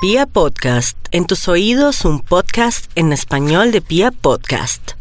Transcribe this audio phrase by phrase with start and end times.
[0.00, 4.92] Pia Podcast, en tus oídos un podcast en español de Pia Podcast.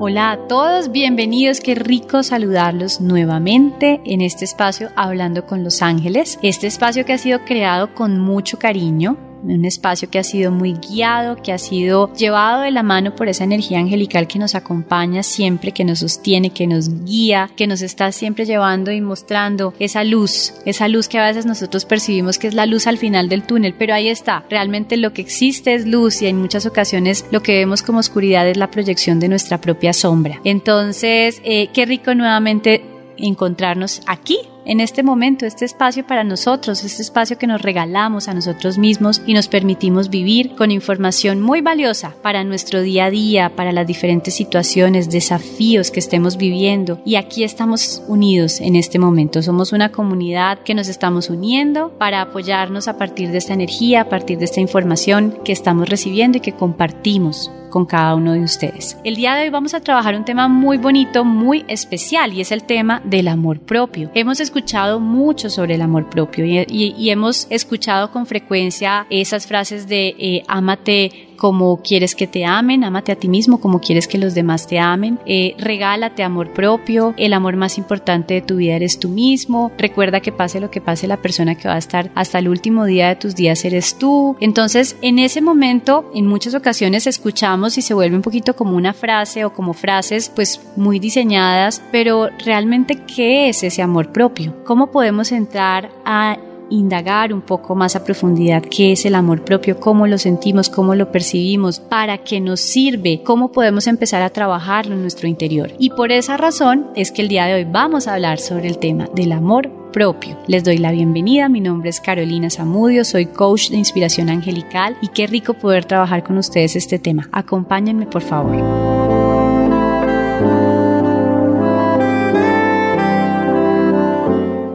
[0.00, 6.38] Hola a todos, bienvenidos, qué rico saludarlos nuevamente en este espacio Hablando con los Ángeles,
[6.42, 10.74] este espacio que ha sido creado con mucho cariño un espacio que ha sido muy
[10.74, 15.22] guiado, que ha sido llevado de la mano por esa energía angelical que nos acompaña
[15.22, 20.04] siempre, que nos sostiene, que nos guía, que nos está siempre llevando y mostrando esa
[20.04, 23.42] luz, esa luz que a veces nosotros percibimos que es la luz al final del
[23.42, 27.42] túnel, pero ahí está, realmente lo que existe es luz y en muchas ocasiones lo
[27.42, 30.40] que vemos como oscuridad es la proyección de nuestra propia sombra.
[30.44, 32.84] Entonces, eh, qué rico nuevamente
[33.16, 38.34] encontrarnos aquí en este momento, este espacio para nosotros, este espacio que nos regalamos a
[38.34, 43.56] nosotros mismos y nos permitimos vivir con información muy valiosa para nuestro día a día,
[43.56, 47.00] para las diferentes situaciones, desafíos que estemos viviendo.
[47.04, 49.42] Y aquí estamos unidos en este momento.
[49.42, 54.08] Somos una comunidad que nos estamos uniendo para apoyarnos a partir de esta energía, a
[54.08, 58.98] partir de esta información que estamos recibiendo y que compartimos con cada uno de ustedes.
[59.02, 62.52] El día de hoy vamos a trabajar un tema muy bonito, muy especial y es
[62.52, 64.10] el tema del amor propio.
[64.14, 70.14] Hemos escuchado mucho sobre el amor propio y, hemos escuchado con frecuencia esas frases de
[70.18, 74.32] eh, ámate como quieres que te amen, ámate a ti mismo como quieres que los
[74.32, 79.00] demás te amen, eh, regálate amor propio, el amor más importante de tu vida eres
[79.00, 82.38] tú mismo, recuerda que pase lo que pase la persona que va a estar hasta
[82.38, 84.36] el último día de tus días eres tú.
[84.38, 88.92] Entonces, en ese momento, en muchas ocasiones escuchamos y se vuelve un poquito como una
[88.92, 94.62] frase o como frases pues muy diseñadas, pero realmente, ¿qué es ese amor propio?
[94.62, 96.38] ¿Cómo podemos entrar a
[96.72, 100.94] indagar un poco más a profundidad qué es el amor propio, cómo lo sentimos, cómo
[100.94, 105.70] lo percibimos, para qué nos sirve, cómo podemos empezar a trabajarlo en nuestro interior.
[105.78, 108.78] Y por esa razón es que el día de hoy vamos a hablar sobre el
[108.78, 110.38] tema del amor propio.
[110.46, 115.08] Les doy la bienvenida, mi nombre es Carolina Zamudio, soy coach de inspiración angelical y
[115.08, 117.28] qué rico poder trabajar con ustedes este tema.
[117.32, 119.01] Acompáñenme por favor.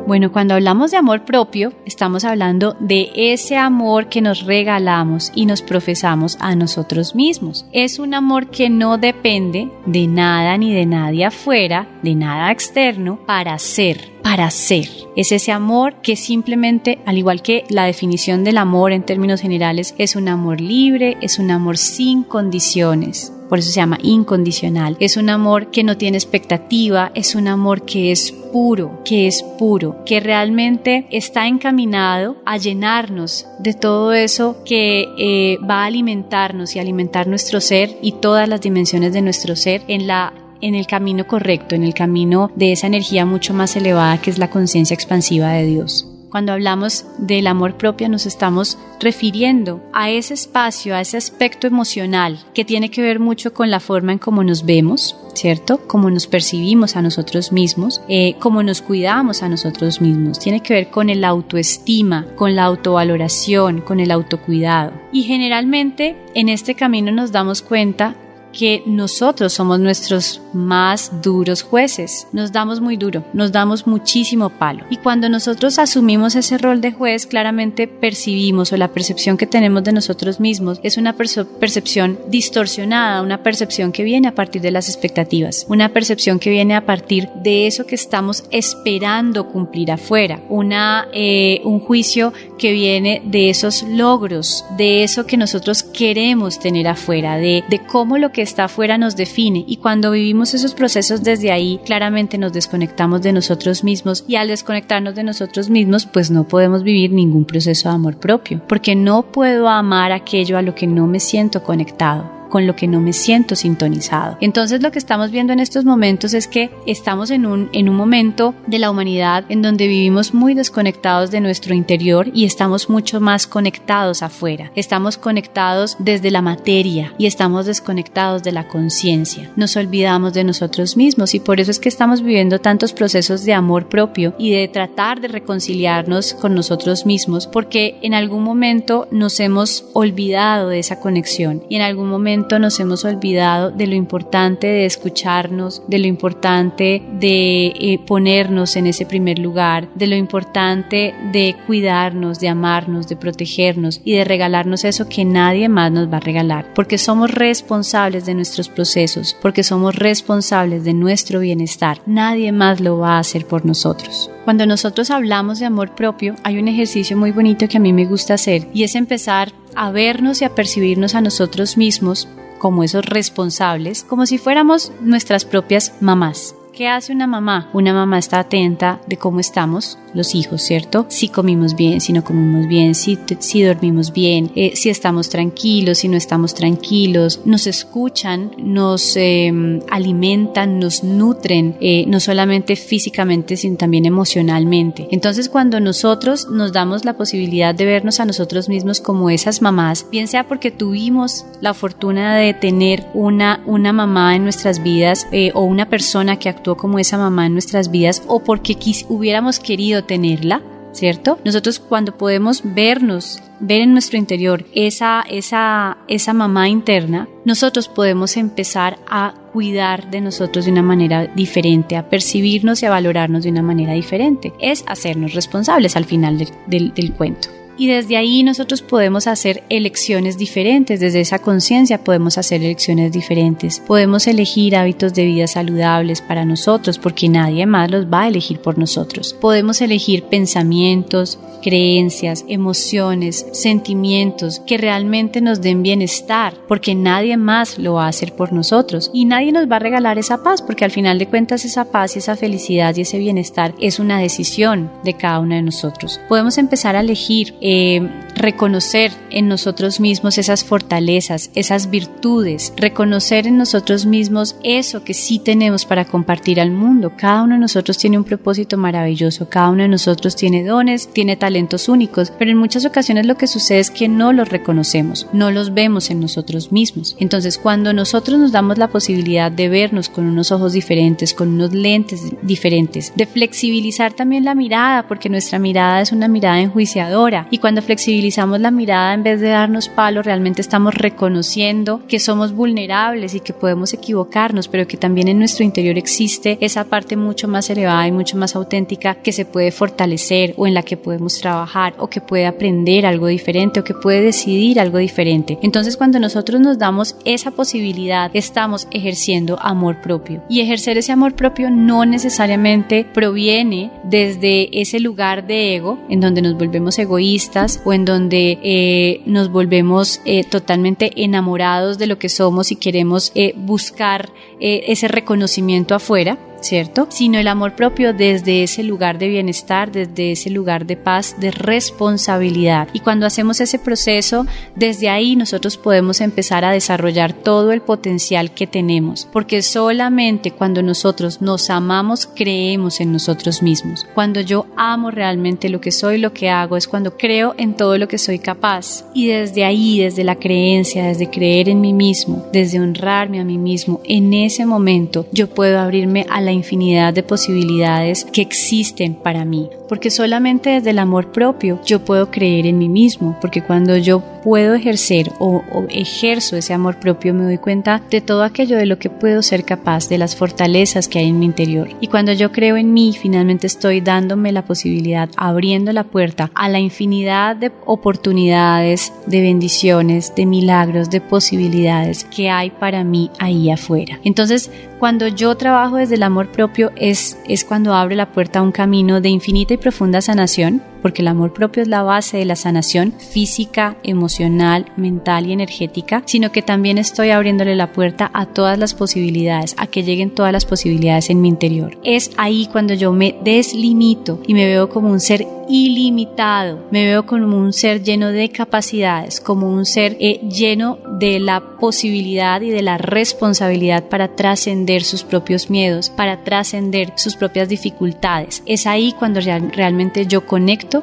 [0.07, 5.45] Bueno, cuando hablamos de amor propio, estamos hablando de ese amor que nos regalamos y
[5.45, 7.65] nos profesamos a nosotros mismos.
[7.73, 13.19] Es un amor que no depende de nada ni de nadie afuera, de nada externo,
[13.25, 14.87] para ser, para ser.
[15.17, 19.93] Es ese amor que simplemente, al igual que la definición del amor en términos generales,
[19.97, 24.97] es un amor libre, es un amor sin condiciones por eso se llama incondicional.
[24.99, 29.43] Es un amor que no tiene expectativa, es un amor que es puro, que es
[29.57, 36.75] puro, que realmente está encaminado a llenarnos de todo eso que eh, va a alimentarnos
[36.75, 40.87] y alimentar nuestro ser y todas las dimensiones de nuestro ser en la en el
[40.87, 44.95] camino correcto, en el camino de esa energía mucho más elevada que es la conciencia
[44.95, 46.16] expansiva de Dios.
[46.37, 52.37] Cuando hablamos del amor propio nos estamos refiriendo a ese espacio, a ese aspecto emocional
[52.53, 55.79] que tiene que ver mucho con la forma en cómo nos vemos, ¿cierto?
[55.87, 60.37] Cómo nos percibimos a nosotros mismos, eh, cómo nos cuidamos a nosotros mismos.
[60.37, 64.93] Tiene que ver con el autoestima, con la autovaloración, con el autocuidado.
[65.11, 68.13] Y generalmente en este camino nos damos cuenta
[68.57, 72.27] que nosotros somos nuestros más duros jueces.
[72.33, 74.83] Nos damos muy duro, nos damos muchísimo palo.
[74.89, 79.83] Y cuando nosotros asumimos ese rol de juez, claramente percibimos o la percepción que tenemos
[79.83, 84.89] de nosotros mismos es una percepción distorsionada, una percepción que viene a partir de las
[84.89, 91.07] expectativas, una percepción que viene a partir de eso que estamos esperando cumplir afuera, una,
[91.13, 97.37] eh, un juicio que viene de esos logros, de eso que nosotros queremos tener afuera,
[97.37, 99.63] de, de cómo lo que está afuera nos define.
[99.67, 104.23] Y cuando vivimos esos procesos desde ahí, claramente nos desconectamos de nosotros mismos.
[104.27, 108.61] Y al desconectarnos de nosotros mismos, pues no podemos vivir ningún proceso de amor propio,
[108.67, 112.87] porque no puedo amar aquello a lo que no me siento conectado con lo que
[112.87, 114.37] no me siento sintonizado.
[114.41, 117.95] Entonces lo que estamos viendo en estos momentos es que estamos en un, en un
[117.95, 123.19] momento de la humanidad en donde vivimos muy desconectados de nuestro interior y estamos mucho
[123.19, 124.71] más conectados afuera.
[124.75, 129.51] Estamos conectados desde la materia y estamos desconectados de la conciencia.
[129.55, 133.53] Nos olvidamos de nosotros mismos y por eso es que estamos viviendo tantos procesos de
[133.53, 139.39] amor propio y de tratar de reconciliarnos con nosotros mismos porque en algún momento nos
[139.39, 144.67] hemos olvidado de esa conexión y en algún momento nos hemos olvidado de lo importante
[144.67, 151.13] de escucharnos, de lo importante de eh, ponernos en ese primer lugar, de lo importante
[151.31, 156.17] de cuidarnos, de amarnos, de protegernos y de regalarnos eso que nadie más nos va
[156.17, 162.01] a regalar, porque somos responsables de nuestros procesos, porque somos responsables de nuestro bienestar.
[162.05, 164.29] Nadie más lo va a hacer por nosotros.
[164.47, 168.05] Cuando nosotros hablamos de amor propio, hay un ejercicio muy bonito que a mí me
[168.05, 173.03] gusta hacer y es empezar a vernos y a percibirnos a nosotros mismos como esos
[173.03, 176.55] responsables, como si fuéramos nuestras propias mamás.
[176.77, 177.71] ¿Qué hace una mamá?
[177.73, 181.07] Una mamá está atenta de cómo estamos, los hijos, ¿cierto?
[181.09, 185.97] Si comimos bien, si no comimos bien, si, si dormimos bien, eh, si estamos tranquilos,
[185.97, 193.57] si no estamos tranquilos, nos escuchan, nos em, alimentan, nos nutren, eh, no solamente físicamente,
[193.57, 195.07] sino también emocionalmente.
[195.09, 200.05] Entonces, cuando nosotros nos damos la posibilidad de vernos a nosotros mismos como esas mamás,
[200.11, 205.51] bien sea porque tuvimos la fortuna de tener una, una mamá en nuestras vidas eh,
[205.55, 208.75] o una persona que como esa mamá en nuestras vidas o porque
[209.07, 210.61] hubiéramos querido tenerla,
[210.91, 211.39] ¿cierto?
[211.45, 218.35] Nosotros cuando podemos vernos, ver en nuestro interior esa, esa, esa mamá interna, nosotros podemos
[218.35, 223.51] empezar a cuidar de nosotros de una manera diferente, a percibirnos y a valorarnos de
[223.51, 224.53] una manera diferente.
[224.59, 226.37] Es hacernos responsables al final
[226.67, 232.37] del, del cuento y desde ahí nosotros podemos hacer elecciones diferentes, desde esa conciencia podemos
[232.37, 238.05] hacer elecciones diferentes, podemos elegir hábitos de vida saludables para nosotros porque nadie más los
[238.05, 245.83] va a elegir por nosotros, podemos elegir pensamientos, creencias, emociones, sentimientos que realmente nos den
[245.83, 249.09] bienestar porque nadie más lo va a hacer por nosotros.
[249.13, 252.15] Y nadie nos va a regalar esa paz porque al final de cuentas esa paz
[252.15, 256.19] y esa felicidad y ese bienestar es una decisión de cada uno de nosotros.
[256.27, 258.01] Podemos empezar a elegir eh,
[258.33, 265.39] reconocer en nosotros mismos esas fortalezas, esas virtudes, reconocer en nosotros mismos eso que sí
[265.39, 267.11] tenemos para compartir al mundo.
[267.17, 271.35] Cada uno de nosotros tiene un propósito maravilloso, cada uno de nosotros tiene dones, tiene
[271.35, 275.51] talentos únicos, pero en muchas ocasiones lo que sucede es que no los reconocemos, no
[275.51, 277.17] los vemos en nosotros mismos.
[277.19, 281.73] Entonces, cuando nosotros nos damos la posibilidad de vernos con unos ojos diferentes, con unos
[281.73, 287.56] lentes diferentes, de flexibilizar también la mirada, porque nuestra mirada es una mirada enjuiciadora, y
[287.57, 293.35] cuando flexibilizamos la mirada en vez de darnos palo, realmente estamos reconociendo que somos vulnerables
[293.35, 297.69] y que podemos equivocarnos, pero que también en nuestro interior existe esa parte mucho más
[297.69, 301.93] elevada y mucho más auténtica que se puede fortalecer o en la que podemos trabajar
[301.97, 305.57] o que puede aprender algo diferente o que puede decidir algo diferente.
[305.61, 310.43] Entonces cuando nosotros nos damos esa posibilidad, estamos ejerciendo amor propio.
[310.49, 316.41] Y ejercer ese amor propio no necesariamente proviene desde ese lugar de ego en donde
[316.41, 317.46] nos volvemos egoístas,
[317.85, 323.31] o en donde eh, nos volvemos eh, totalmente enamorados de lo que somos y queremos
[323.35, 327.07] eh, buscar ese reconocimiento afuera, ¿cierto?
[327.09, 331.51] Sino el amor propio desde ese lugar de bienestar, desde ese lugar de paz, de
[331.51, 332.87] responsabilidad.
[332.93, 338.51] Y cuando hacemos ese proceso, desde ahí nosotros podemos empezar a desarrollar todo el potencial
[338.51, 344.05] que tenemos, porque solamente cuando nosotros nos amamos, creemos en nosotros mismos.
[344.13, 347.97] Cuando yo amo realmente lo que soy, lo que hago, es cuando creo en todo
[347.97, 349.05] lo que soy capaz.
[349.13, 353.57] Y desde ahí, desde la creencia, desde creer en mí mismo, desde honrarme a mí
[353.57, 359.43] mismo, en ese momento yo puedo abrirme a la infinidad de posibilidades que existen para
[359.43, 359.69] mí.
[359.87, 363.37] Porque solamente desde el amor propio yo puedo creer en mí mismo.
[363.41, 368.43] Porque cuando yo puedo ejercer o, ejerzo ese amor propio me doy cuenta de todo
[368.43, 371.89] aquello de lo que puedo ser capaz, de las fortalezas que hay en mi interior.
[371.99, 376.69] Y cuando yo creo en mí, finalmente estoy dándome la posibilidad, abriendo la puerta a
[376.69, 383.69] la infinidad de oportunidades, de bendiciones, de milagros, de posibilidades que hay para mí ahí
[383.69, 384.19] afuera.
[384.23, 388.61] Entonces, cuando yo trabajo desde el amor propio es, es cuando abre la puerta a
[388.63, 392.57] un camino de infinita profunda sanación, porque el amor propio es la base de la
[392.57, 398.77] sanación física, emocional, mental y energética, sino que también estoy abriéndole la puerta a todas
[398.77, 401.97] las posibilidades, a que lleguen todas las posibilidades en mi interior.
[402.03, 407.25] Es ahí cuando yo me deslimito y me veo como un ser ilimitado, me veo
[407.25, 412.69] como un ser lleno de capacidades, como un ser eh, lleno de la posibilidad y
[412.69, 418.63] de la responsabilidad para trascender sus propios miedos, para trascender sus propias dificultades.
[418.65, 420.45] Es ahí cuando realmente yo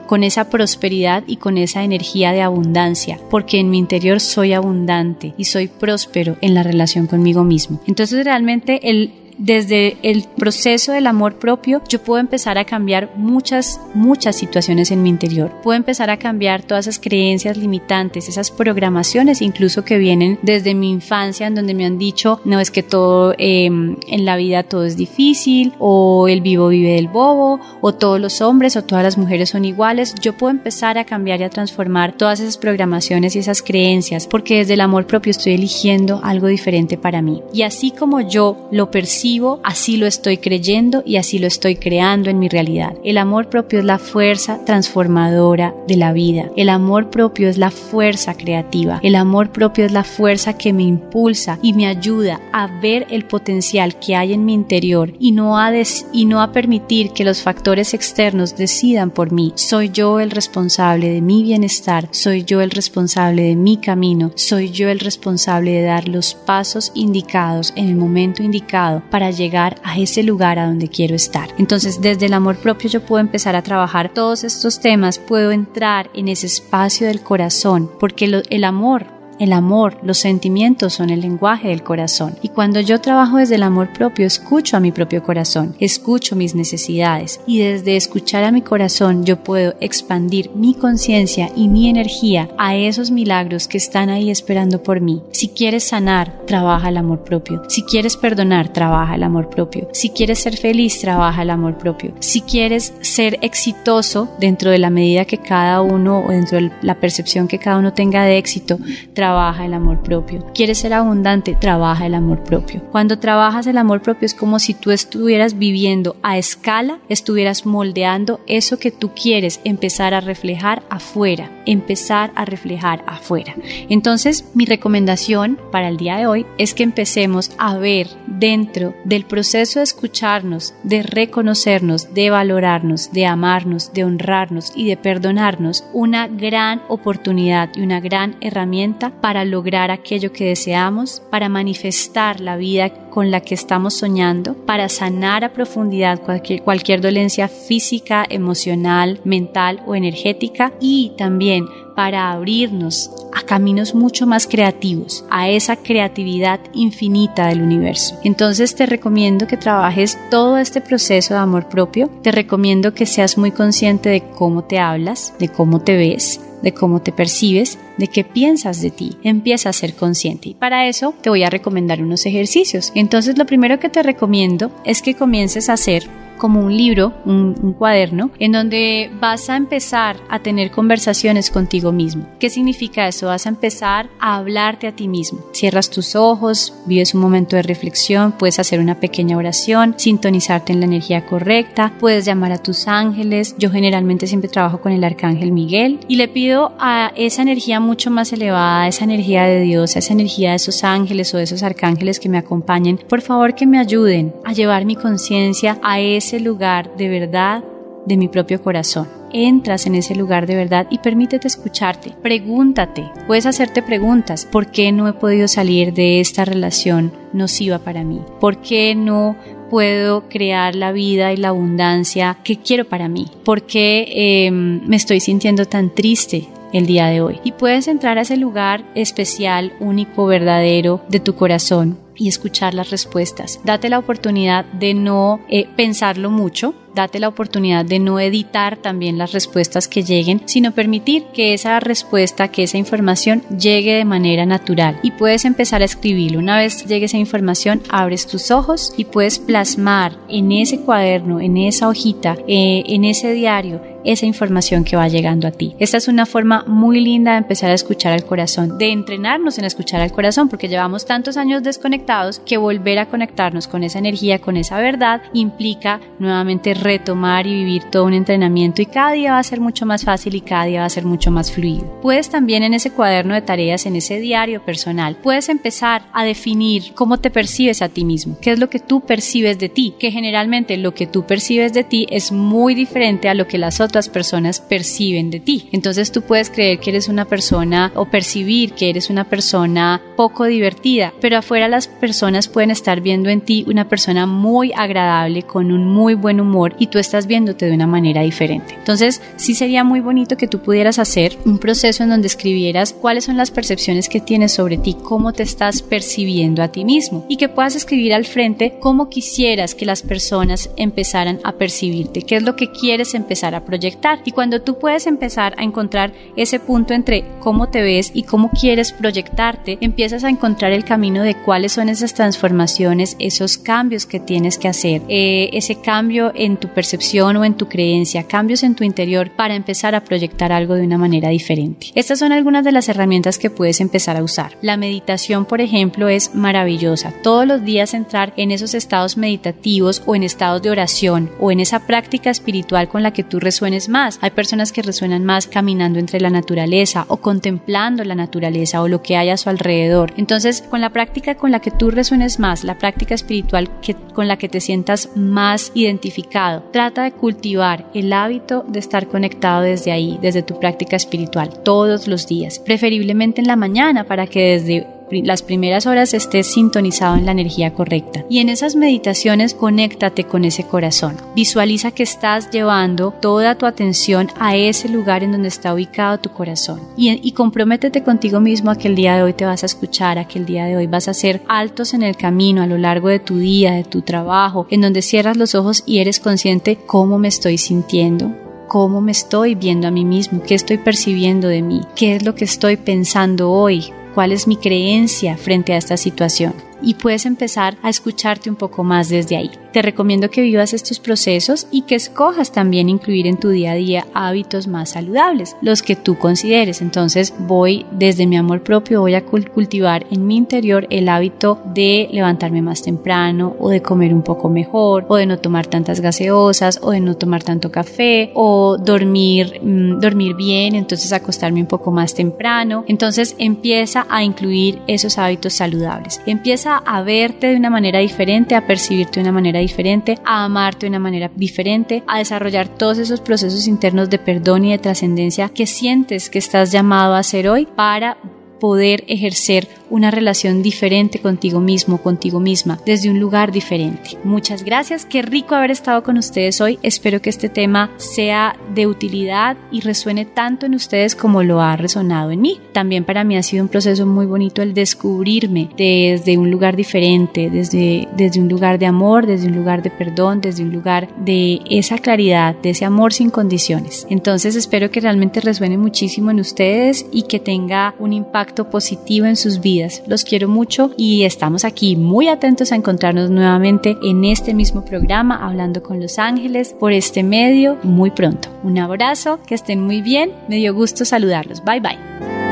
[0.06, 5.34] con esa prosperidad y con esa energía de abundancia, porque en mi interior soy abundante
[5.36, 7.80] y soy próspero en la relación conmigo mismo.
[7.86, 13.80] Entonces realmente el desde el proceso del amor propio, yo puedo empezar a cambiar muchas,
[13.94, 15.52] muchas situaciones en mi interior.
[15.62, 20.90] Puedo empezar a cambiar todas esas creencias limitantes, esas programaciones incluso que vienen desde mi
[20.90, 24.84] infancia, en donde me han dicho, no es que todo em, en la vida todo
[24.84, 29.18] es difícil, o el vivo vive del bobo, o todos los hombres o todas las
[29.18, 30.14] mujeres son iguales.
[30.20, 34.58] Yo puedo empezar a cambiar y a transformar todas esas programaciones y esas creencias, porque
[34.58, 37.42] desde el amor propio estoy eligiendo algo diferente para mí.
[37.52, 39.23] Y así como yo lo percibo,
[39.62, 42.94] así lo estoy creyendo y así lo estoy creando en mi realidad.
[43.04, 46.50] El amor propio es la fuerza transformadora de la vida.
[46.56, 49.00] El amor propio es la fuerza creativa.
[49.02, 53.24] El amor propio es la fuerza que me impulsa y me ayuda a ver el
[53.24, 55.72] potencial que hay en mi interior y no a,
[56.12, 59.54] y no a permitir que los factores externos decidan por mí.
[59.56, 64.70] Soy yo el responsable de mi bienestar, soy yo el responsable de mi camino, soy
[64.70, 69.96] yo el responsable de dar los pasos indicados en el momento indicado para llegar a
[69.96, 71.48] ese lugar a donde quiero estar.
[71.56, 76.10] Entonces, desde el amor propio yo puedo empezar a trabajar todos estos temas, puedo entrar
[76.14, 81.68] en ese espacio del corazón, porque el amor el amor, los sentimientos son el lenguaje
[81.68, 82.36] del corazón.
[82.42, 86.54] Y cuando yo trabajo desde el amor propio, escucho a mi propio corazón, escucho mis
[86.54, 92.48] necesidades y desde escuchar a mi corazón yo puedo expandir mi conciencia y mi energía
[92.58, 95.22] a esos milagros que están ahí esperando por mí.
[95.32, 97.62] Si quieres sanar, trabaja el amor propio.
[97.68, 99.88] Si quieres perdonar, trabaja el amor propio.
[99.92, 102.14] Si quieres ser feliz, trabaja el amor propio.
[102.20, 107.00] Si quieres ser exitoso dentro de la medida que cada uno o dentro de la
[107.00, 108.78] percepción que cada uno tenga de éxito,
[109.12, 110.44] trabaja el amor propio.
[110.54, 111.56] ¿Quieres ser abundante?
[111.58, 112.82] Trabaja el amor propio.
[112.90, 118.40] Cuando trabajas el amor propio es como si tú estuvieras viviendo a escala, estuvieras moldeando
[118.46, 123.54] eso que tú quieres empezar a reflejar afuera, empezar a reflejar afuera.
[123.88, 129.24] Entonces, mi recomendación para el día de hoy es que empecemos a ver dentro del
[129.24, 136.28] proceso de escucharnos, de reconocernos, de valorarnos, de amarnos, de honrarnos y de perdonarnos una
[136.28, 142.90] gran oportunidad y una gran herramienta para lograr aquello que deseamos, para manifestar la vida
[143.10, 149.94] con la que estamos soñando, para sanar a profundidad cualquier, dolencia física, emocional, mental o
[149.94, 157.62] energética y también para abrirnos a caminos mucho más creativos, a esa creatividad infinita del
[157.62, 158.18] universo.
[158.24, 163.38] Entonces te recomiendo que trabajes todo este proceso de amor propio, te recomiendo que seas
[163.38, 168.08] muy consciente de cómo te hablas, de cómo te ves, de cómo te percibes, de
[168.08, 169.16] qué piensas de ti.
[169.22, 170.48] Empieza a ser consciente.
[170.48, 172.90] Y para eso te voy a recomendar unos ejercicios.
[172.94, 177.74] Entonces lo primero que te recomiendo es que comiences a hacer como un libro, un,
[177.78, 182.26] cuaderno, en donde vas a empezar a tener conversaciones contigo mismo.
[182.38, 183.26] ¿Qué significa eso?
[183.26, 185.40] Vas a empezar a hablarte a ti mismo.
[185.52, 190.80] Cierras tus ojos, vives un momento de reflexión, puedes hacer una pequeña oración, sintonizarte en
[190.80, 193.54] la energía correcta, puedes llamar a tus ángeles.
[193.58, 198.10] Yo generalmente siempre trabajo con el arcángel Miguel y le pido a esa energía mucho
[198.10, 202.20] más elevada, esa energía de Dios, esa energía de esos ángeles o de esos arcángeles
[202.20, 206.40] que me acompañen, por favor que me ayuden a llevar mi conciencia a ese ese
[206.40, 207.62] lugar de verdad
[208.06, 209.08] de mi propio corazón.
[209.32, 212.12] Entras en ese lugar de verdad y permítete escucharte.
[212.22, 214.46] Pregúntate, puedes hacerte preguntas.
[214.46, 218.22] ¿Por qué no he podido salir de esta relación nociva para mí?
[218.40, 219.36] ¿Por qué no
[219.74, 223.26] puedo crear la vida y la abundancia que quiero para mí?
[223.44, 226.46] ¿Por qué em, me estoy sintiendo tan triste?
[226.72, 227.40] el día de hoy.
[227.44, 232.90] Y puedes entrar a ese lugar especial, único, verdadero de tu corazón y escuchar las
[232.90, 233.60] respuestas.
[233.64, 239.18] Date la oportunidad de no eh, pensarlo mucho, date la oportunidad de no editar también
[239.18, 244.46] las respuestas que lleguen, sino permitir que esa respuesta, que esa información llegue de manera
[244.46, 246.38] natural y puedes empezar a escribirlo.
[246.38, 251.56] Una vez llegue esa información, abres tus ojos y puedes plasmar en ese cuaderno, en
[251.56, 255.74] esa hojita, eh, en ese diario, esa información que va llegando a ti.
[255.78, 259.64] Esta es una forma muy linda de empezar a escuchar al corazón, de entrenarnos en
[259.64, 264.38] escuchar al corazón, porque llevamos tantos años desconectados que volver a conectarnos con esa energía,
[264.38, 269.38] con esa verdad, implica nuevamente retomar y vivir todo un entrenamiento y cada día va
[269.38, 272.00] a ser mucho más fácil y cada día va a ser mucho más fluido.
[272.02, 276.92] Puedes también en ese cuaderno de tareas, en ese diario personal, puedes empezar a definir
[276.94, 280.10] cómo te percibes a ti mismo, qué es lo que tú percibes de ti, que
[280.10, 283.93] generalmente lo que tú percibes de ti es muy diferente a lo que las otras
[284.08, 285.68] personas perciben de ti.
[285.72, 290.44] Entonces tú puedes creer que eres una persona o percibir que eres una persona poco
[290.44, 295.72] divertida, pero afuera las personas pueden estar viendo en ti una persona muy agradable, con
[295.72, 298.74] un muy buen humor y tú estás viéndote de una manera diferente.
[298.74, 303.24] Entonces sí sería muy bonito que tú pudieras hacer un proceso en donde escribieras cuáles
[303.24, 307.36] son las percepciones que tienes sobre ti, cómo te estás percibiendo a ti mismo y
[307.36, 312.42] que puedas escribir al frente cómo quisieras que las personas empezaran a percibirte, qué es
[312.42, 313.83] lo que quieres empezar a proyectar
[314.24, 318.50] Y cuando tú puedes empezar a encontrar ese punto entre cómo te ves y cómo
[318.50, 324.20] quieres proyectarte, empiezas a encontrar el camino de cuáles son esas transformaciones, esos cambios que
[324.20, 328.74] tienes que hacer, eh, ese cambio en tu percepción o en tu creencia, cambios en
[328.74, 331.88] tu interior para empezar a proyectar algo de una manera diferente.
[331.94, 334.56] Estas son algunas de las herramientas que puedes empezar a usar.
[334.62, 337.12] La meditación, por ejemplo, es maravillosa.
[337.22, 341.60] Todos los días entrar en esos estados meditativos o en estados de oración o en
[341.60, 343.40] esa práctica espiritual con la que tú
[343.88, 344.18] más.
[344.20, 349.02] Hay personas que resuenan más caminando entre la naturaleza o contemplando la naturaleza o lo
[349.02, 350.12] que hay a su alrededor.
[350.16, 354.28] Entonces, con la práctica con la que tú resuenes más, la práctica espiritual que, con
[354.28, 359.92] la que te sientas más identificado, trata de cultivar el hábito de estar conectado desde
[359.92, 364.93] ahí, desde tu práctica espiritual, todos los días, preferiblemente en la mañana para que desde
[365.10, 368.24] las primeras horas estés sintonizado en la energía correcta.
[368.28, 371.16] Y en esas meditaciones conéctate con ese corazón.
[371.34, 376.30] Visualiza que estás llevando toda tu atención a ese lugar en donde está ubicado tu
[376.30, 376.80] corazón.
[376.96, 380.18] Y, y comprométete contigo mismo a que el día de hoy te vas a escuchar,
[380.18, 382.78] a que el día de hoy vas a hacer altos en el camino a lo
[382.78, 386.78] largo de tu día, de tu trabajo, en donde cierras los ojos y eres consciente
[386.86, 388.34] cómo me estoy sintiendo,
[388.68, 392.34] cómo me estoy viendo a mí mismo, qué estoy percibiendo de mí, qué es lo
[392.34, 396.54] que estoy pensando hoy, cuál es mi creencia frente a esta situación
[396.84, 399.50] y puedes empezar a escucharte un poco más desde ahí.
[399.72, 403.74] Te recomiendo que vivas estos procesos y que escojas también incluir en tu día a
[403.74, 406.80] día hábitos más saludables, los que tú consideres.
[406.80, 412.08] Entonces voy desde mi amor propio, voy a cultivar en mi interior el hábito de
[412.12, 416.78] levantarme más temprano o de comer un poco mejor o de no tomar tantas gaseosas
[416.80, 421.90] o de no tomar tanto café o dormir, mm, dormir bien, entonces acostarme un poco
[421.90, 422.84] más temprano.
[422.86, 426.20] Entonces empieza a incluir esos hábitos saludables.
[426.26, 430.86] Empieza a verte de una manera diferente, a percibirte de una manera diferente, a amarte
[430.86, 435.48] de una manera diferente, a desarrollar todos esos procesos internos de perdón y de trascendencia
[435.48, 438.16] que sientes que estás llamado a hacer hoy para
[438.60, 444.18] poder ejercer una relación diferente contigo mismo, contigo misma, desde un lugar diferente.
[444.24, 446.78] Muchas gracias, qué rico haber estado con ustedes hoy.
[446.82, 451.76] Espero que este tema sea de utilidad y resuene tanto en ustedes como lo ha
[451.76, 452.60] resonado en mí.
[452.72, 457.50] También para mí ha sido un proceso muy bonito el descubrirme desde un lugar diferente,
[457.50, 461.60] desde, desde un lugar de amor, desde un lugar de perdón, desde un lugar de
[461.70, 464.06] esa claridad, de ese amor sin condiciones.
[464.10, 469.36] Entonces espero que realmente resuene muchísimo en ustedes y que tenga un impacto positivo en
[469.36, 469.60] sus
[470.06, 475.46] los quiero mucho y estamos aquí muy atentos a encontrarnos nuevamente en este mismo programa
[475.46, 478.48] hablando con los ángeles por este medio muy pronto.
[478.62, 481.62] Un abrazo, que estén muy bien, me dio gusto saludarlos.
[481.64, 482.43] Bye bye.